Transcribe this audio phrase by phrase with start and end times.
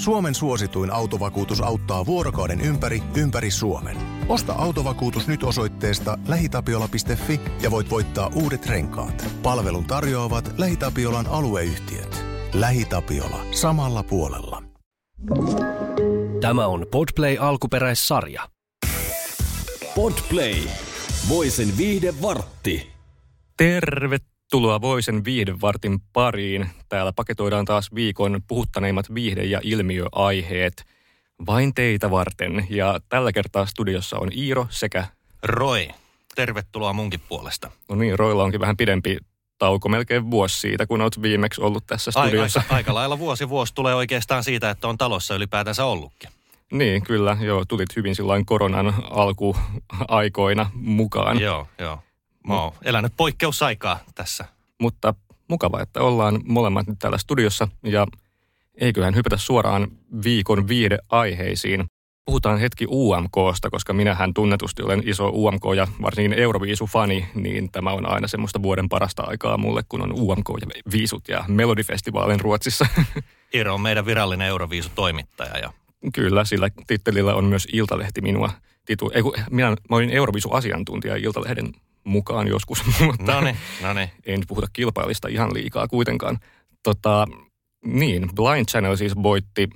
[0.00, 3.96] Suomen suosituin autovakuutus auttaa vuorokauden ympäri, ympäri Suomen.
[4.28, 9.28] Osta autovakuutus nyt osoitteesta lähitapiola.fi ja voit voittaa uudet renkaat.
[9.42, 12.24] Palvelun tarjoavat LähiTapiolan alueyhtiöt.
[12.54, 13.44] LähiTapiola.
[13.50, 14.62] Samalla puolella.
[16.40, 18.48] Tämä on Podplay alkuperäissarja.
[19.94, 20.54] Podplay.
[21.28, 22.90] Voisen viihde vartti.
[23.56, 26.70] Tervetuloa Voisen viihdevartin pariin.
[26.90, 30.86] Täällä paketoidaan taas viikon puhuttaneimmat viihde- ja ilmiöaiheet
[31.46, 32.66] vain teitä varten.
[32.70, 35.06] Ja tällä kertaa studiossa on Iiro sekä...
[35.42, 35.88] Roy,
[36.34, 37.70] tervetuloa munkin puolesta.
[37.88, 39.18] No niin, Roilla onkin vähän pidempi
[39.58, 42.60] tauko, melkein vuosi siitä, kun olet viimeksi ollut tässä studiossa.
[42.60, 46.30] Aika, aika lailla vuosi vuosi tulee oikeastaan siitä, että on talossa ylipäätänsä ollutkin.
[46.72, 47.36] Niin, kyllä.
[47.40, 51.40] Joo, tulit hyvin silloin koronan alkuaikoina mukaan.
[51.40, 52.02] Joo, joo.
[52.46, 54.44] Mä oon elänyt poikkeusaikaa tässä.
[54.80, 55.14] Mutta
[55.50, 58.06] mukava, että ollaan molemmat nyt täällä studiossa ja
[58.74, 59.88] eiköhän hypätä suoraan
[60.24, 61.84] viikon viihdeaiheisiin.
[62.24, 68.12] Puhutaan hetki UMKsta, koska minähän tunnetusti olen iso UMK ja varsinkin Euroviisu-fani, niin tämä on
[68.12, 72.86] aina semmoista vuoden parasta aikaa mulle, kun on UMK ja viisut ja Melodifestivaalin Ruotsissa.
[73.54, 75.72] Iiro on meidän virallinen Euroviisu-toimittaja ja
[76.14, 78.50] Kyllä, sillä tittelillä on myös Iltalehti minua
[78.86, 79.10] titu.
[79.14, 81.72] Ei, minä, mä olin Eurovisu-asiantuntija Iltalehden
[82.04, 84.10] mukaan joskus, mutta no niin, no niin.
[84.26, 86.38] ei nyt puhuta kilpailista ihan liikaa kuitenkaan.
[86.82, 87.26] Tota,
[87.84, 89.68] niin, Blind Channel siis voitti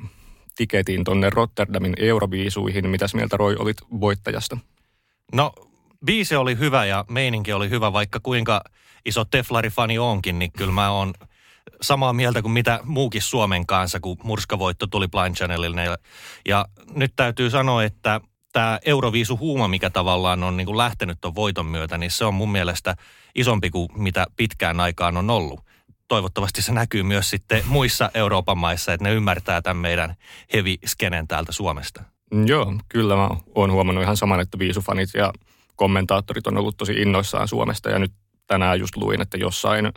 [0.57, 2.89] tiketin tonne Rotterdamin Euroviisuihin.
[2.89, 4.59] Mitäs mieltä Roy olit voittajasta?
[5.33, 5.53] No,
[6.07, 8.65] biisi oli hyvä ja meininki oli hyvä, vaikka kuinka
[9.05, 11.15] iso Teflari-fani onkin, niin kyllä mä oon
[11.81, 15.99] samaa mieltä kuin mitä muukin Suomen kanssa, kun murskavoitto tuli Blind Channelille.
[16.49, 18.21] Ja nyt täytyy sanoa, että
[18.55, 22.53] tämä Euroviisu-huuma, mikä tavallaan on niin kuin lähtenyt tuon voiton myötä, niin se on mun
[22.53, 22.97] mielestä
[23.35, 25.61] isompi kuin mitä pitkään aikaan on ollut.
[26.09, 30.15] Toivottavasti se näkyy myös sitten muissa Euroopan maissa, että ne ymmärtää tämän meidän
[30.53, 32.03] heavy-skenen täältä Suomesta.
[32.47, 35.33] Joo, kyllä mä oon huomannut ihan saman, että viisufanit ja
[35.77, 38.13] kommentaattorit on ollut tosi innoissaan Suomesta ja nyt
[38.47, 39.93] tänään just luin, että jossain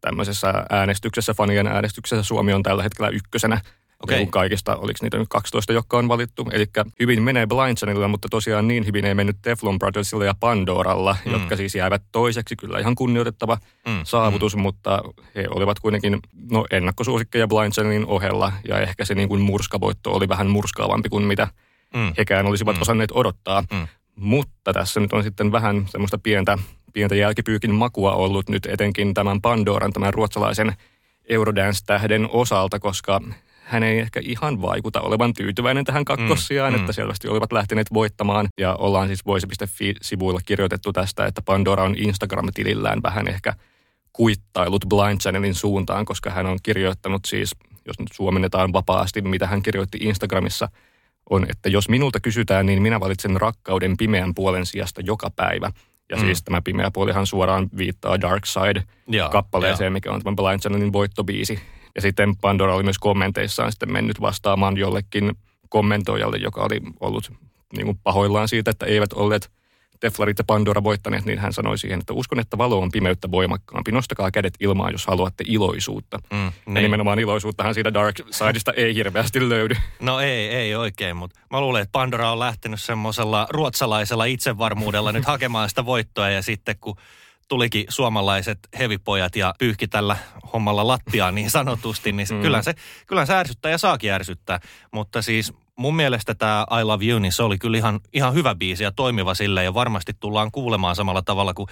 [0.00, 3.60] tämmöisessä äänestyksessä, fanien äänestyksessä Suomi on tällä hetkellä ykkösenä
[4.02, 4.16] Okay.
[4.16, 6.46] Niin kaikista, oliko niitä nyt 12, jotka on valittu.
[6.52, 6.66] Eli
[7.00, 11.32] hyvin menee Blind Channelilla, mutta tosiaan niin hyvin ei mennyt Teflon Brothersilla ja Pandoralla, mm.
[11.32, 12.56] jotka siis jäävät toiseksi.
[12.56, 13.58] Kyllä ihan kunnioitettava
[13.88, 14.00] mm.
[14.04, 14.62] saavutus, mm.
[14.62, 15.02] mutta
[15.34, 16.18] he olivat kuitenkin
[16.50, 18.52] no, ennakkosuosikkeja Blind Channelin ohella.
[18.68, 21.48] Ja ehkä se niin kuin murskavoitto oli vähän murskaavampi kuin mitä
[21.94, 22.12] mm.
[22.18, 22.82] hekään olisivat mm.
[22.82, 23.64] osanneet odottaa.
[23.72, 23.86] Mm.
[24.16, 26.58] Mutta tässä nyt on sitten vähän semmoista pientä,
[26.92, 30.72] pientä jälkipyykin makua ollut nyt etenkin tämän Pandoran, tämän ruotsalaisen
[31.28, 33.20] Eurodance-tähden osalta, koska
[33.64, 36.94] hän ei ehkä ihan vaikuta olevan tyytyväinen tähän kakkossiaan, mm, että mm.
[36.94, 38.48] selvästi olivat lähteneet voittamaan.
[38.60, 43.54] Ja ollaan siis voisi.fi-sivuilla kirjoitettu tästä, että Pandora on Instagram-tilillään vähän ehkä
[44.12, 47.56] kuittailut Blind Channelin suuntaan, koska hän on kirjoittanut siis,
[47.86, 50.68] jos nyt suomennetaan vapaasti, mitä hän kirjoitti Instagramissa,
[51.30, 55.70] on, että jos minulta kysytään, niin minä valitsen rakkauden pimeän puolen sijasta joka päivä.
[56.10, 56.22] Ja mm.
[56.22, 61.60] siis tämä pimeä puolihan suoraan viittaa Dark Side-kappaleeseen, mikä on tämän Blind Channelin voittobiisi.
[61.94, 65.32] Ja sitten Pandora oli myös kommenteissaan sitten mennyt vastaamaan jollekin
[65.68, 67.32] kommentoijalle, joka oli ollut
[67.76, 69.50] niin kuin pahoillaan siitä, että eivät olleet
[70.02, 73.92] Teflarit ja Pandora voittaneet, niin hän sanoi siihen, että uskon, että valo on pimeyttä voimakkaampi.
[73.92, 76.18] Nostakaa kädet ilmaan, jos haluatte iloisuutta.
[76.32, 76.76] Mm, niin.
[76.76, 79.74] Ja nimenomaan iloisuuttahan siitä Dark Sideista ei hirveästi löydy.
[80.00, 85.24] No ei, ei oikein, mutta mä luulen, että Pandora on lähtenyt semmoisella ruotsalaisella itsevarmuudella nyt
[85.24, 86.96] hakemaan sitä voittoa ja sitten kun
[87.52, 90.16] tulikin suomalaiset hevipojat ja pyyhki tällä
[90.52, 92.42] hommalla lattiaa niin sanotusti, niin mm.
[92.42, 92.74] kyllä, se,
[93.06, 94.60] kyllä se ärsyttää ja saakin ärsyttää.
[94.92, 98.54] Mutta siis mun mielestä tämä I Love You, niin se oli kyllä ihan, ihan hyvä
[98.54, 101.68] biisi ja toimiva sille ja varmasti tullaan kuulemaan samalla tavalla kuin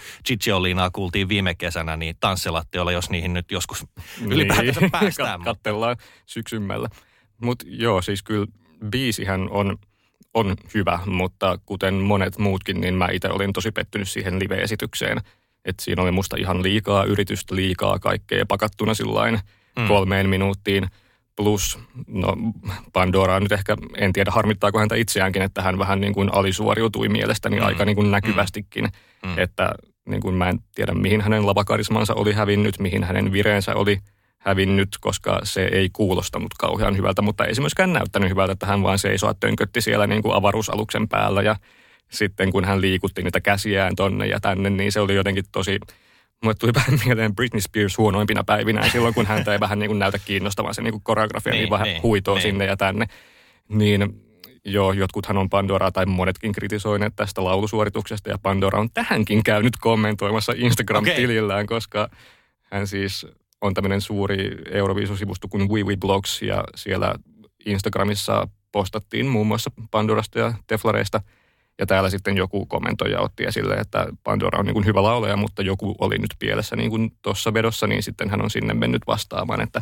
[0.55, 3.87] Olinaa kuultiin viime kesänä, niin tanssilattiolla, jos niihin nyt joskus
[4.21, 4.33] niin.
[4.33, 5.43] ylipäätänsä päästään.
[5.43, 5.97] Kattellaan
[6.27, 6.89] syksymällä.
[7.43, 8.47] Mutta joo, siis kyllä
[8.91, 9.79] biisihän on,
[10.35, 15.21] on hyvä, mutta kuten monet muutkin, niin mä itse olin tosi pettynyt siihen live-esitykseen–
[15.65, 19.39] että siinä oli musta ihan liikaa yritystä, liikaa kaikkea pakattuna sillain
[19.79, 19.89] mm.
[19.89, 20.87] kolmeen minuuttiin.
[21.37, 21.79] Plus,
[22.09, 22.37] no
[22.93, 27.61] Pandora nyt ehkä, en tiedä harmittaako häntä itseäänkin, että hän vähän niin kuin alisuoriutui mielestäni
[27.61, 27.67] mm.
[27.67, 28.89] aika niin kuin näkyvästikin.
[29.27, 29.39] Mm.
[29.39, 29.73] Että
[30.09, 33.99] niin kuin mä en tiedä, mihin hänen lavakarismansa oli hävinnyt, mihin hänen vireensä oli
[34.39, 38.83] hävinnyt, koska se ei kuulostanut kauhean hyvältä, mutta ei se myöskään näyttänyt hyvältä, että hän
[38.83, 41.57] vaan seisoo tönkötti siellä niin kuin avaruusaluksen päällä ja
[42.11, 45.79] sitten kun hän liikutti niitä käsiään tonne ja tänne, niin se oli jotenkin tosi,
[46.43, 49.99] mulle tuli vähän mieleen Britney Spears huonoimpina päivinä, silloin kun häntä ei vähän niin kuin
[49.99, 52.43] näytä kiinnostavan se niin kuin koreografia, niin, niin vähän niin, huitoo niin.
[52.43, 53.07] sinne ja tänne.
[53.69, 54.23] Niin
[54.65, 60.53] joo, jotkuthan on Pandora tai monetkin kritisoineet tästä laulusuorituksesta ja Pandora on tähänkin käynyt kommentoimassa
[60.57, 61.77] Instagram-tilillään, okay.
[61.77, 62.11] koska
[62.63, 63.27] hän siis
[63.61, 67.15] on tämmöinen suuri Euroviisusivusto kuin WeWe Blogs ja siellä
[67.67, 71.21] Instagramissa postattiin muun muassa Pandorasta ja Teflareista.
[71.81, 75.63] Ja täällä sitten joku kommentoija otti esille, että Pandora on niin kuin hyvä laulaja, mutta
[75.63, 79.61] joku oli nyt pielessä niin kuin tuossa vedossa, niin sitten hän on sinne mennyt vastaamaan,
[79.61, 79.81] että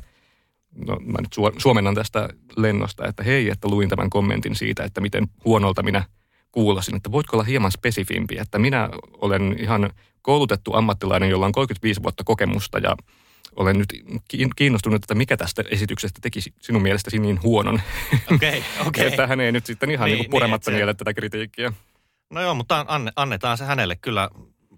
[0.87, 5.27] no mä nyt suomennan tästä lennosta, että hei, että luin tämän kommentin siitä, että miten
[5.45, 6.05] huonolta minä
[6.53, 9.91] kuulosin, että voitko olla hieman spesifimpi, että minä olen ihan
[10.23, 12.97] koulutettu ammattilainen, jolla on 35 vuotta kokemusta ja
[13.57, 13.89] olen nyt
[14.57, 17.81] kiinnostunut, että mikä tästä esityksestä teki sinun mielestäsi niin huonon.
[18.35, 18.87] Okei, okay, okei.
[18.87, 19.07] Okay.
[19.09, 21.73] että hän ei nyt sitten ihan niin, niin purematta niin, tätä kritiikkiä.
[22.31, 24.31] No joo, mutta anne, annetaan se hänelle kyllä.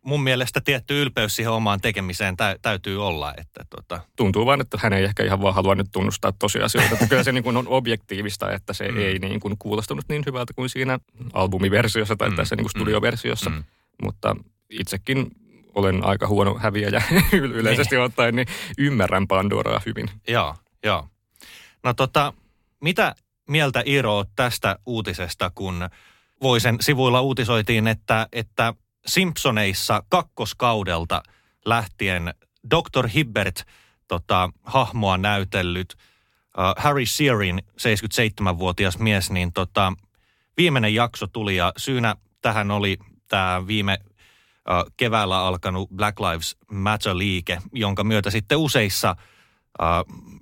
[0.03, 3.35] Mun mielestä tietty ylpeys siihen omaan tekemiseen tä, täytyy olla.
[3.37, 4.01] Että tota.
[4.17, 6.93] Tuntuu vaan, että hän ei ehkä ihan vaan halua nyt tunnustaa tosiasioita.
[6.93, 8.99] Että kyllä se niin kuin on objektiivista, että se mm.
[8.99, 10.99] ei niin kuin kuulostunut niin hyvältä kuin siinä
[11.33, 12.37] albumiversiossa tai mm.
[12.37, 12.81] tässä niin kuin mm.
[12.81, 13.51] studioversiossa.
[13.51, 13.65] Mm.
[14.03, 14.37] Mutta
[14.71, 15.31] itsekin
[15.75, 18.05] olen aika huono häviäjä yleisesti niin.
[18.05, 18.49] ottaen, niin
[18.79, 20.11] ymmärrän Pandoraa hyvin.
[20.29, 20.55] Joo,
[20.85, 21.09] joo.
[21.85, 22.33] No tota,
[22.81, 23.15] mitä
[23.49, 25.89] mieltä Iiro tästä uutisesta, kun
[26.43, 28.75] Voisen sivuilla uutisoitiin, että, että
[29.07, 31.23] Simpsoneissa kakkoskaudelta
[31.65, 32.35] lähtien
[32.71, 33.09] Dr.
[33.09, 33.63] Hibbert
[34.09, 39.93] tota, hahmoa näytellyt uh, Harry Shearin 77-vuotias mies, niin tota,
[40.57, 42.99] viimeinen jakso tuli ja syynä tähän oli
[43.29, 43.99] tämä viime
[44.97, 49.17] keväällä alkanut Black Lives Matter-liike, jonka myötä sitten useissa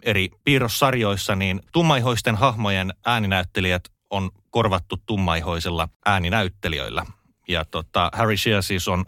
[0.03, 7.06] eri piirrossarjoissa niin tummaihoisten hahmojen ääninäyttelijät on korvattu tummaihoisilla ääninäyttelijöillä.
[7.49, 9.05] Ja tota, Harry Shearer siis on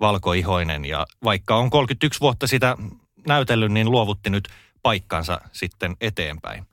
[0.00, 2.76] valkoihoinen ja vaikka on 31 vuotta sitä
[3.26, 4.48] näytellyt, niin luovutti nyt
[4.82, 6.66] paikkansa sitten eteenpäin.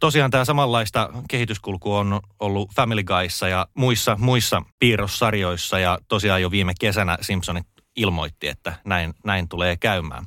[0.00, 6.50] Tosiaan tämä samanlaista kehityskulku on ollut Family Guyssa ja muissa, muissa piirrossarjoissa ja tosiaan jo
[6.50, 7.66] viime kesänä Simpsonit
[7.96, 10.26] ilmoitti, että näin, näin tulee käymään.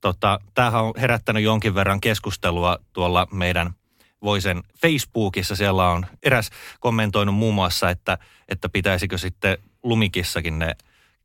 [0.00, 3.74] Tota, tämähän on herättänyt jonkin verran keskustelua tuolla meidän
[4.22, 5.56] Voisen Facebookissa.
[5.56, 8.18] Siellä on eräs kommentoinut muun muassa, että,
[8.48, 10.76] että pitäisikö sitten Lumikissakin ne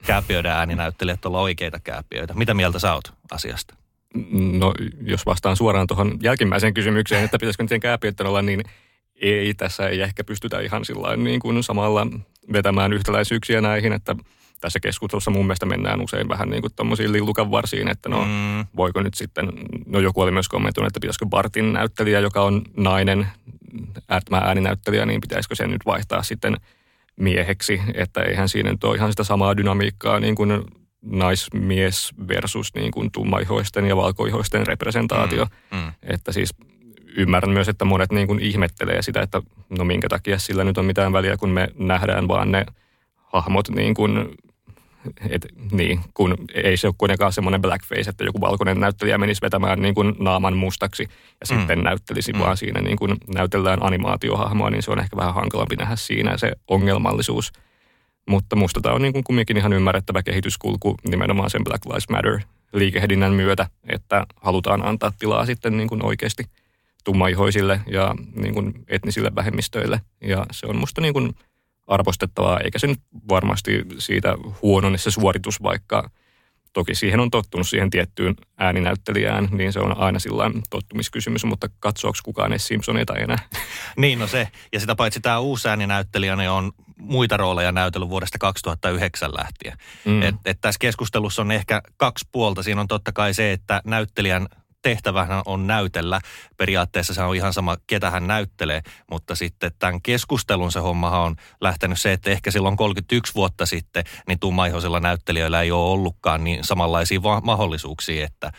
[0.06, 2.34] kääpiöiden ääninäyttelijät olla oikeita kääpiöitä.
[2.34, 3.76] Mitä mieltä sä oot asiasta?
[4.32, 8.64] No, jos vastaan suoraan tuohon jälkimmäiseen kysymykseen, että pitäisikö niiden kääpiöiden olla, niin
[9.16, 12.08] ei, tässä ei ehkä pystytä ihan sillä niin kuin samalla
[12.54, 14.16] vetämään yhtäläisyyksiä näihin, että
[14.62, 18.66] tässä keskustelussa mun mielestä mennään usein vähän niin kuin tuommoisiin lillukan varsiin, että no mm.
[18.75, 19.50] voiko nyt sitten,
[19.86, 23.28] no joku oli myös kommentoinut, että pitäisikö Bartin näyttelijä, joka on nainen,
[24.10, 26.58] äärettömän ääninäyttelijä, niin pitäisikö sen nyt vaihtaa sitten
[27.16, 30.64] mieheksi, että eihän siinä nyt ole ihan sitä samaa dynamiikkaa niin kuin
[31.02, 35.46] naismies versus niin kuin tummaihoisten ja valkoihoisten representaatio.
[35.46, 35.92] Mm, mm.
[36.04, 36.54] Että siis
[37.18, 39.42] ymmärrän myös, että monet niin kuin ihmettelee sitä, että
[39.78, 42.66] no minkä takia sillä nyt on mitään väliä, kun me nähdään vaan ne
[43.16, 44.30] hahmot niin kuin,
[45.30, 49.81] et, niin, kun ei se ole kuitenkaan semmoinen blackface, että joku valkoinen näyttelijä menisi vetämään
[49.81, 51.59] niin kuin naaman mustaksi ja mm.
[51.59, 52.39] sitten näyttelisi mm.
[52.39, 56.51] vaan siinä niin kuin näytellään animaatiohahmoa, niin se on ehkä vähän hankalampi nähdä siinä se
[56.68, 57.51] ongelmallisuus–
[58.30, 62.39] mutta musta tämä on niin kuin kumminkin ihan ymmärrettävä kehityskulku nimenomaan sen Black Lives Matter
[62.74, 66.44] liikehdinnän myötä, että halutaan antaa tilaa sitten niin kuin oikeasti
[67.04, 70.01] tummaihoisille ja niin kuin etnisille vähemmistöille.
[70.21, 71.36] Ja se on musta niin kuin
[71.92, 73.00] arvostettavaa, eikä se nyt
[73.30, 76.10] varmasti siitä huonone se suoritus, vaikka
[76.74, 82.18] toki siihen on tottunut siihen tiettyyn ääninäyttelijään, niin se on aina sillä tottumiskysymys, mutta katsoako
[82.24, 83.38] kukaan edes Simpsoneita enää?
[83.98, 84.48] Niin, no se.
[84.74, 89.78] Ja sitä paitsi tämä uusi ääninäyttelijä niin on muita rooleja näytellyt vuodesta 2009 lähtien.
[90.06, 90.21] Mm.
[90.21, 92.64] Et, et tässä keskustelussa on ehkä kaksi puolta.
[92.64, 94.48] Siinä on totta kai se, että näyttelijän
[94.81, 96.21] tehtävähän on näytellä.
[96.57, 101.35] Periaatteessa se on ihan sama, ketä hän näyttelee, mutta sitten tämän keskustelun se hommahan on
[101.61, 106.64] lähtenyt se, että ehkä silloin 31 vuotta sitten, niin tummaihoisilla näyttelijöillä ei ole ollutkaan niin
[106.64, 108.52] samanlaisia mahdollisuuksia, että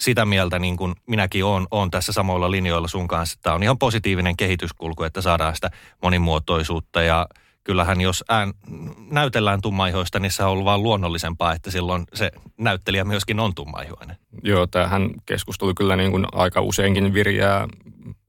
[0.00, 3.38] sitä mieltä niin kuin minäkin olen, olen tässä samoilla linjoilla sun kanssa.
[3.42, 5.70] Tämä on ihan positiivinen kehityskulku, että saadaan sitä
[6.02, 7.26] monimuotoisuutta ja
[7.64, 8.52] kyllähän jos ään,
[9.10, 14.16] näytellään tummaihoista, niin se on ollut vaan luonnollisempaa, että silloin se näyttelijä myöskin on tummaihoinen.
[14.42, 17.68] Joo, tämähän keskustelu kyllä niin kuin aika useinkin virjää.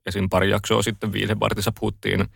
[0.06, 0.28] Esim.
[0.30, 2.26] pari jaksoa sitten Viilevartissa puhuttiin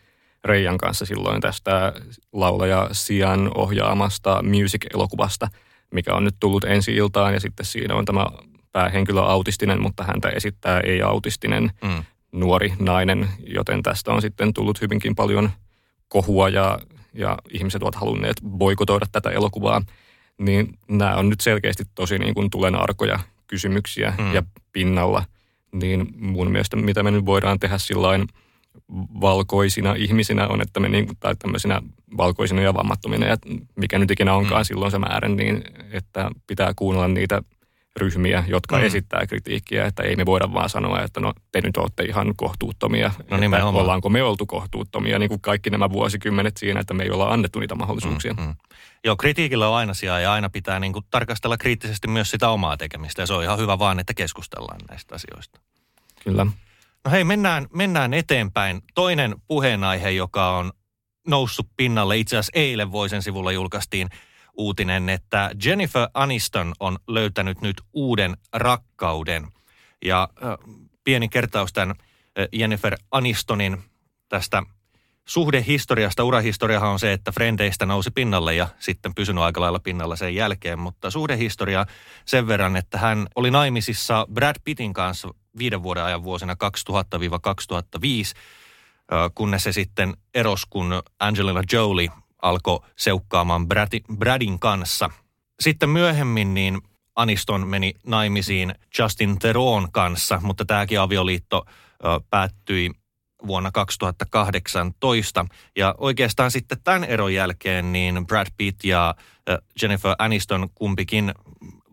[0.45, 1.93] Reijan kanssa silloin tästä
[2.33, 5.49] laulaja Sian ohjaamasta music-elokuvasta,
[5.91, 8.27] mikä on nyt tullut ensi iltaan ja sitten siinä on tämä
[8.73, 12.05] päähenkilö autistinen, mutta häntä esittää ei-autistinen mm.
[12.33, 15.51] nuori nainen, joten tästä on sitten tullut hyvinkin paljon–
[16.09, 16.79] kohua ja,
[17.13, 19.83] ja ihmiset ovat halunneet boikotoida tätä elokuvaa,
[20.39, 24.35] niin nämä on nyt selkeästi tosi niin kuin tulenarkoja kysymyksiä mm.
[24.35, 25.25] ja pinnalla.
[25.73, 28.29] Niin mun mielestä mitä me nyt voidaan tehdä sillain
[29.21, 31.83] valkoisina ihmisinä on, että me niin, tai tämmöisinä
[32.17, 33.37] valkoisina ja vammattomina, ja
[33.77, 34.65] mikä nyt ikinä onkaan mm.
[34.65, 37.43] silloin se määrä, niin että pitää kuunnella niitä
[37.97, 38.85] ryhmiä, jotka Mm.
[38.85, 43.09] esittää kritiikkiä, että ei me voida vaan sanoa, että no te nyt olette ihan kohtuuttomia.
[43.09, 43.83] No että nimenomaan.
[43.83, 47.61] Ollaanko me oltu kohtuuttomia, niin kuin kaikki nämä vuosikymmenet siinä, että me ei olla annettu
[47.61, 48.33] niitä mahdollisuuksia.
[48.33, 48.55] Mm, mm.
[49.05, 52.77] Joo, kritiikillä on aina sijaa ja aina pitää niin kuin tarkastella kriittisesti myös sitä omaa
[52.77, 53.23] tekemistä.
[53.23, 55.61] Ja se on ihan hyvä vaan, että keskustellaan näistä asioista.
[56.25, 56.47] Kyllä.
[57.05, 58.83] No hei, mennään, mennään eteenpäin.
[58.95, 60.73] Toinen puheenaihe, joka on
[61.27, 64.09] noussut pinnalle, itse asiassa eilen Voisen sivulla julkaistiin
[64.57, 69.47] uutinen, että Jennifer Aniston on löytänyt nyt uuden rakkauden.
[70.05, 70.29] Ja
[71.05, 71.97] pieni kertaus tämän
[72.53, 73.83] Jennifer Anistonin
[74.29, 74.63] tästä
[75.29, 76.25] suhdehistoriasta.
[76.25, 80.79] Urahistoriahan on se, että Frendeistä nousi pinnalle ja sitten pysynyt aika lailla pinnalla sen jälkeen.
[80.79, 81.87] Mutta suhdehistoria
[82.25, 86.59] sen verran, että hän oli naimisissa Brad Pittin kanssa viiden vuoden ajan vuosina 2000-2005,
[89.13, 92.11] ö, kunnes se sitten erosi, kun Angelina Jolie
[92.49, 93.69] alkoi seukkaamaan
[94.19, 95.11] Bradin, kanssa.
[95.61, 96.81] Sitten myöhemmin niin
[97.17, 102.91] Aniston meni naimisiin Justin Theron kanssa, mutta tämäkin avioliitto ö, päättyi
[103.47, 105.47] vuonna 2018.
[105.77, 109.15] Ja oikeastaan sitten tämän eron jälkeen niin Brad Pitt ja
[109.49, 111.35] ö, Jennifer Aniston kumpikin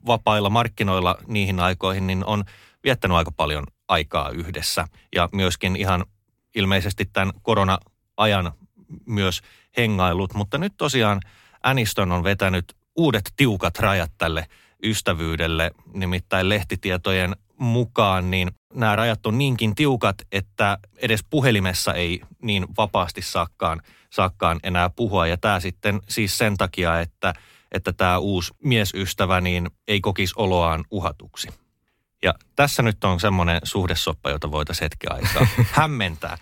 [0.08, 2.44] vapailla markkinoilla niihin aikoihin, niin on
[2.84, 4.88] viettänyt aika paljon aikaa yhdessä.
[5.16, 6.06] Ja myöskin ihan
[6.56, 8.52] ilmeisesti tämän korona-ajan
[9.06, 9.42] myös
[9.78, 10.34] hengailut.
[10.34, 11.22] Mutta nyt tosiaan
[11.64, 14.48] Aniston on vetänyt uudet tiukat rajat tälle
[14.84, 22.66] ystävyydelle, nimittäin lehtitietojen mukaan, niin nämä rajat on niinkin tiukat, että edes puhelimessa ei niin
[22.78, 25.28] vapaasti saakkaan, saakkaan enää puhua.
[25.28, 27.34] Ja tämä sitten siis sen takia, että,
[27.72, 31.48] että tämä uusi miesystävä niin ei kokisi oloaan uhatuksi.
[32.24, 35.48] Ja tässä nyt on semmoinen suhdesoppa, jota voitaisiin hetken aikaa
[35.82, 36.38] hämmentää.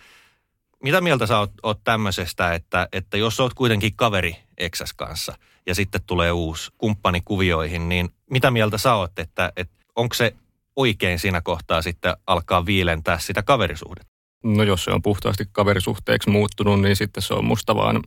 [0.84, 5.34] Mitä mieltä sä oot, oot tämmöisestä, että, että jos oot kuitenkin kaveri Exas kanssa
[5.66, 10.34] ja sitten tulee uusi kumppani kuvioihin, niin mitä mieltä sä oot, että, että onko se
[10.76, 14.12] oikein siinä kohtaa sitten alkaa viilentää sitä kaverisuhdetta?
[14.44, 18.04] No jos se on puhtaasti kaverisuhteeksi muuttunut, niin sitten se on musta vaan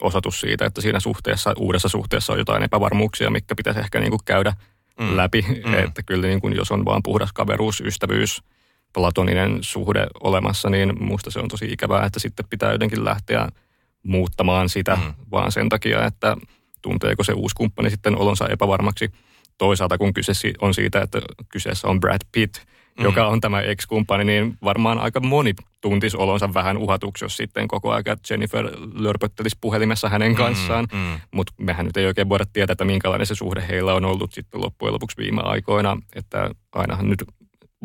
[0.00, 4.24] osoitus siitä, että siinä suhteessa, uudessa suhteessa on jotain epävarmuuksia, mikä pitäisi ehkä niin kuin
[4.24, 4.52] käydä
[5.00, 5.16] Mm.
[5.16, 5.44] läpi.
[5.66, 5.74] Mm.
[5.74, 8.42] Että kyllä niin kuin jos on vaan puhdas kaveruus, ystävyys,
[8.94, 13.48] platoninen suhde olemassa, niin musta se on tosi ikävää, että sitten pitää jotenkin lähteä
[14.02, 15.02] muuttamaan sitä Mm.
[15.02, 15.14] mm.
[15.30, 16.36] vaan sen takia, että
[16.82, 19.10] tunteeko se uusi kumppani sitten olonsa epävarmaksi.
[19.58, 23.00] Toisaalta kun kyse on siitä, että kyseessä on Brad Pitt, Mm.
[23.00, 23.04] mm.
[23.04, 27.90] joka on tämä ex-kumppani, niin varmaan aika moni tuntisi olonsa vähän uhatuksi, jos sitten koko
[27.92, 30.86] ajan Jennifer lörpöttelisi puhelimessa hänen kanssaan.
[30.92, 31.20] Mm, mm.
[31.30, 34.60] Mutta mehän nyt ei oikein voida tietää, että minkälainen se suhde heillä on ollut sitten
[34.60, 35.96] loppujen lopuksi viime aikoina.
[36.16, 37.24] Että ainahan nyt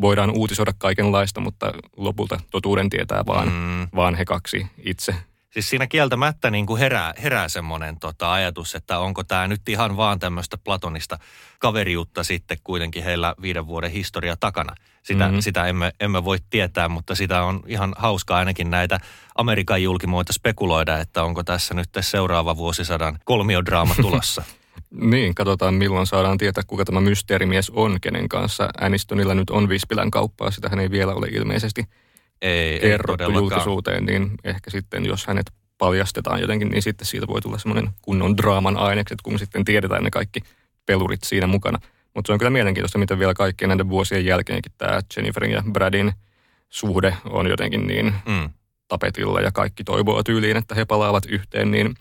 [0.00, 3.88] voidaan uutisoida kaikenlaista, mutta lopulta totuuden tietää vaan, Mm.
[3.94, 5.14] vaan he kaksi itse.
[5.50, 9.96] Siis siinä kieltämättä niin kuin herää, herää semmoinen tota ajatus, että onko tämä nyt ihan
[9.96, 11.18] vaan tämmöistä platonista
[11.58, 14.74] kaveriutta sitten kuitenkin heillä viiden vuoden historia takana.
[15.02, 15.34] Sitä, mm-hmm.
[15.34, 15.40] Mhm.
[15.40, 19.00] sitä emme, emme voi tietää, mutta sitä on ihan hauskaa ainakin näitä
[19.34, 24.42] Amerikan julkimoita spekuloida, että onko tässä nyt seuraava vuosisadan kolmiodraama tulossa.
[24.90, 30.10] Niin, katsotaan milloin saadaan tietää, kuka tämä mysteerimies on, kenen kanssa Anistonilla nyt on Vispilän
[30.10, 30.50] kauppaa.
[30.50, 31.84] Sitähän ei vielä ole ilmeisesti
[32.42, 33.42] ei, ei kerrottu todellakaan.
[33.42, 35.46] julkisuuteen, niin ehkä sitten, jos hänet
[35.78, 40.10] paljastetaan jotenkin, niin sitten siitä voi tulla semmoinen kunnon draaman ainekset, kun sitten tiedetään ne
[40.10, 40.40] kaikki
[40.86, 41.78] pelurit siinä mukana.
[42.14, 46.12] Mutta se on kyllä mielenkiintoista, miten vielä kaikkien näiden vuosien jälkeenkin tämä Jenniferin ja Bradin
[46.68, 48.50] suhde on jotenkin niin Mm.
[48.88, 51.94] tapetilla ja kaikki toivoo tyyliin, että he palaavat yhteen, niin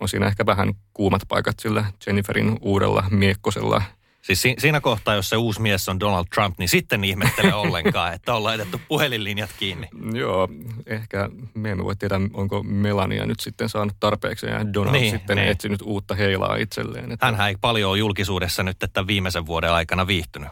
[0.00, 3.82] on siinä ehkä vähän kuumat paikat sillä Jenniferin uudella miekkosella
[4.22, 8.12] Siis si- siinä kohtaa, jos se uusi mies on Donald Trump, niin sitten ihmettele ollenkaan,
[8.14, 9.88] että on laitettu puhelinlinjat kiinni.
[10.12, 10.48] Joo,
[10.86, 15.36] ehkä me emme voi tietää, onko Melania nyt sitten saanut tarpeeksi ja Donald Niin, sitten
[15.36, 15.42] niin.
[15.44, 15.52] niin.
[15.52, 17.12] etsinyt uutta heilaa itselleen.
[17.12, 20.48] Että, Hänhän ei paljon ole julkisuudessa nyt että viimeisen vuoden aikana viihtynyt.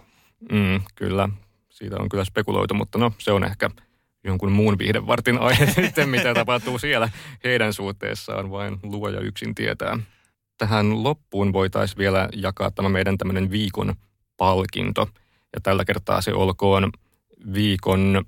[0.53, 1.29] mm, kyllä,
[1.71, 3.71] siitä on kyllä spekuloitu, mutta no se on ehkä
[4.25, 7.11] jonkun muun viihdevartin aihe sitten, mitä tapahtuu siellä
[7.45, 9.99] heidän suhteessaan, vain luoja yksin tietää.
[10.59, 13.95] Tähän loppuun voitaisiin vielä jakaa tämä meidän tämmöinen viikon
[14.37, 15.09] palkinto.
[15.55, 16.93] Ja tällä kertaa se olkoon
[17.55, 18.25] viikon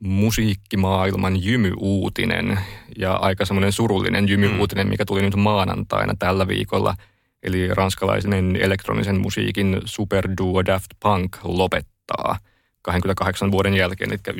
[0.00, 2.58] musiikkimaailman jymyuutinen
[2.98, 6.94] ja aika semmoinen surullinen jymyuutinen, mikä tuli nyt maanantaina tällä viikolla.
[7.42, 12.38] Eli ranskalaisen elektronisen musiikin superduo Daft Punk lopettaa
[12.82, 14.34] 28 vuoden jälkeen, eli 93-2021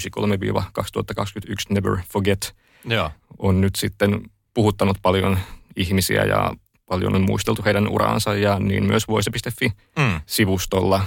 [1.70, 3.10] Never Forget Joo.
[3.38, 4.20] on nyt sitten
[4.54, 5.38] puhuttanut paljon
[5.76, 6.52] ihmisiä ja
[6.86, 10.20] paljon on muisteltu heidän uraansa ja niin myös voise.fi Mm.
[10.26, 11.04] sivustolla.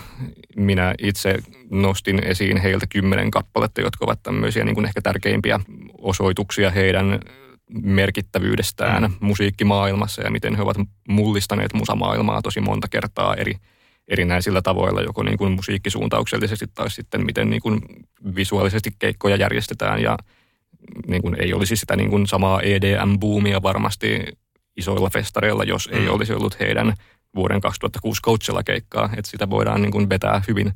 [0.56, 1.36] Minä itse
[1.72, 5.60] nostin esiin heiltä kymmenen kappaletta, jotka ovat tämmöisiä niin kuin ehkä tärkeimpiä
[6.02, 7.20] osoituksia heidän
[7.70, 9.14] merkittävyydestään mm.
[9.20, 10.78] musiikkimaailmassa ja miten he ovat
[11.08, 13.54] mullistaneet musamaailmaa tosi monta kertaa eri,
[14.08, 17.82] erinäisillä tavoilla, joko niin kuin musiikkisuuntauksellisesti tai sitten miten niin kuin
[18.36, 20.18] visuaalisesti keikkoja järjestetään ja
[21.08, 24.26] niin kuin ei olisi sitä niin kuin samaa EDM-boomia varmasti
[24.78, 26.14] isoilla festareilla, jos ei mm.
[26.14, 26.94] olisi ollut heidän
[27.36, 29.10] vuoden 2006 Coachella-keikkaa.
[29.18, 30.72] Että sitä voidaan niin kuin vetää hyvin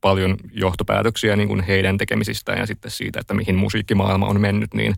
[0.00, 4.94] paljon johtopäätöksiä niin kuin heidän tekemisistään ja sitten siitä, että mihin musiikkimaailma on mennyt, niin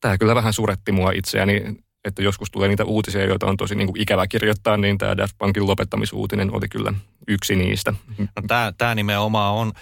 [0.00, 1.62] tämä kyllä vähän suretti mua itseäni,
[2.06, 5.34] että joskus tulee niitä uutisia, joita on tosi niin kuin ikävä kirjoittaa, niin tämä Daft
[5.38, 6.92] Punkin lopettamisuutinen oli kyllä
[7.28, 7.94] yksi niistä.
[8.18, 9.72] No, tämä, tämä nimenomaan on,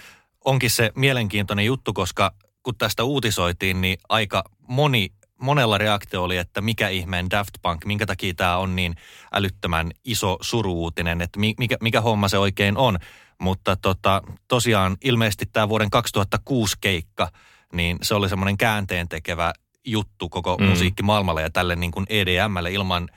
[0.45, 5.09] onkin se mielenkiintoinen juttu, koska kun tästä uutisoitiin, niin aika moni
[5.41, 8.95] monella reaktio oli, että mikä ihmeen Daft Punk, minkä takia tämä on niin
[9.33, 12.99] älyttömän iso suruutinen, että mikä, mikä homma se oikein on.
[13.41, 17.29] Mutta tota, tosiaan ilmeisesti tämä vuoden 2006 keikka,
[17.73, 19.53] niin se oli semmoinen käänteen tekevä
[19.85, 20.65] juttu koko mm.
[20.65, 23.09] musiikkimaailmalle ja tälle niin kuin EDMlle ilman,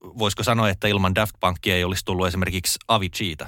[0.00, 3.46] voisiko sanoa, että ilman Daft Punkia ei olisi tullut esimerkiksi Aviciita?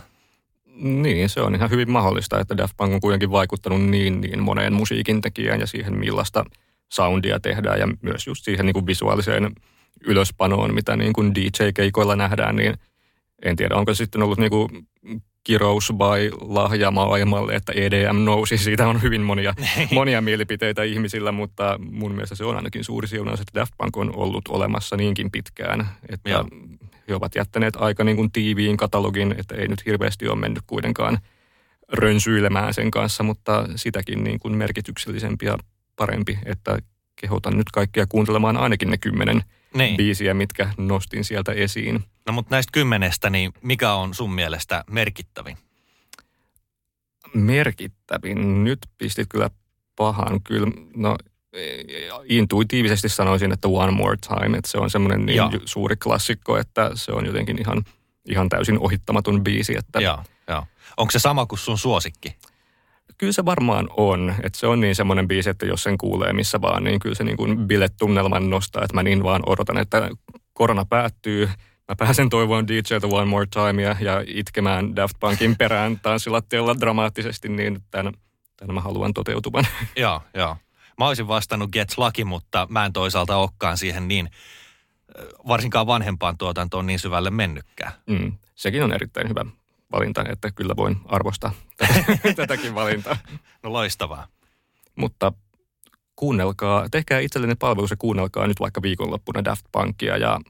[0.74, 4.72] Niin, se on ihan hyvin mahdollista, että Daft Punk on kuitenkin vaikuttanut niin, niin moneen
[4.72, 6.44] musiikin tekijään ja siihen millaista
[6.88, 9.52] soundia tehdään ja myös just siihen niin kuin visuaaliseen
[10.04, 12.74] ylöspanoon, mitä niin kuin DJ-keikoilla nähdään, niin
[13.42, 14.68] en tiedä, onko sitten ollut niin kuin
[15.48, 18.58] kirous vai lahja maailmalle, että EDM nousi.
[18.58, 19.54] Siitä on hyvin monia,
[19.92, 24.16] monia mielipiteitä ihmisillä, mutta mun mielestä se on ainakin suuri siunaus, että Daft Punk on
[24.16, 26.44] ollut olemassa niinkin pitkään, että Joo.
[27.08, 31.18] he ovat jättäneet aika niin kuin tiiviin katalogin, että ei nyt hirveästi ole mennyt kuitenkaan
[31.92, 35.58] rönsyilemään sen kanssa, mutta sitäkin niin kuin merkityksellisempi ja
[35.96, 36.78] parempi, että
[37.16, 39.42] kehotan nyt kaikkia kuuntelemaan ainakin ne kymmenen
[39.74, 39.96] niin.
[39.96, 42.04] biisiä, mitkä nostin sieltä esiin.
[42.28, 45.56] No mutta näistä kymmenestä, niin mikä on sun mielestä merkittävin?
[47.34, 48.64] Merkittävin?
[48.64, 49.50] Nyt pistit kyllä
[49.96, 50.42] pahan.
[50.42, 51.16] Kyllä, no
[52.24, 55.50] intuitiivisesti sanoisin, että One More Time, että se on semmoinen niin ja.
[55.64, 57.84] suuri klassikko, että se on jotenkin ihan,
[58.28, 59.76] ihan täysin ohittamaton biisi.
[59.76, 60.66] Että ja, ja.
[60.96, 62.36] Onko se sama kuin sun suosikki?
[63.18, 64.34] kyllä se varmaan on.
[64.42, 67.24] Että se on niin semmoinen biisi, että jos sen kuulee missä vaan, niin kyllä se
[67.24, 68.84] niin kuin biletunnelman nostaa.
[68.84, 70.10] Että mä niin vaan odotan, että
[70.52, 71.48] korona päättyy.
[71.88, 77.48] Mä pääsen toivoon DJltä One More Time ja, ja itkemään Daft Punkin perään tanssilattialla dramaattisesti,
[77.48, 78.14] niin tämän,
[78.56, 79.66] tämän mä haluan toteutuvan.
[79.96, 80.56] Joo, joo.
[80.98, 84.30] Mä olisin vastannut Get Lucky, mutta mä en toisaalta olekaan siihen niin,
[85.48, 87.92] varsinkaan vanhempaan tuotantoon niin syvälle mennytkään.
[88.06, 89.44] Mm, sekin on erittäin hyvä
[89.92, 91.52] valinta, että kyllä voin arvostaa
[92.36, 93.16] tätäkin valintaa.
[93.62, 94.26] No loistavaa.
[94.96, 95.32] Mutta
[96.16, 100.40] kuunnelkaa, tehkää itsellenne palvelus ja kuunnelkaa nyt vaikka viikonloppuna Daft Punkia ja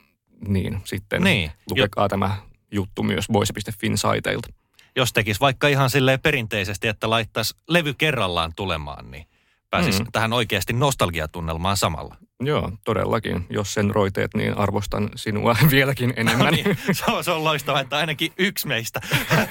[0.47, 1.51] niin, sitten niin.
[1.71, 2.09] lukekaa jo.
[2.09, 2.37] tämä
[2.71, 4.49] juttu myös voice.fin saiteilta.
[4.97, 9.27] Jos tekisi vaikka ihan silleen perinteisesti, että laittaisi levy kerrallaan tulemaan, niin
[9.71, 10.13] pääsisi mm.
[10.13, 12.17] tähän oikeasti nostalgiatunnelmaan samalla.
[12.41, 13.47] Joo, todellakin.
[13.51, 16.47] Jos sen roiteet, niin arvostan sinua vieläkin enemmän.
[16.47, 19.01] No niin, se, on, se on loistavaa, että ainakin yksi meistä,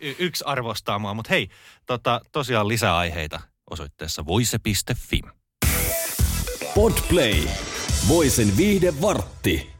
[0.00, 1.14] y- yksi arvostaa mua.
[1.14, 1.48] Mutta hei,
[1.86, 3.40] tota, tosiaan lisäaiheita
[3.70, 5.20] osoitteessa voise.fi.
[6.74, 7.34] Podplay.
[8.08, 9.79] Voisen viihde vartti.